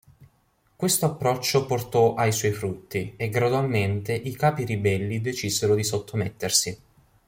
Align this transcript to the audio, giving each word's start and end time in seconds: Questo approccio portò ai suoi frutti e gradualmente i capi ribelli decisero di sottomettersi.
Questo 0.75 1.05
approccio 1.05 1.67
portò 1.67 2.15
ai 2.15 2.31
suoi 2.31 2.53
frutti 2.53 3.13
e 3.17 3.29
gradualmente 3.29 4.13
i 4.15 4.35
capi 4.35 4.63
ribelli 4.65 5.21
decisero 5.21 5.75
di 5.75 5.83
sottomettersi. 5.83 6.81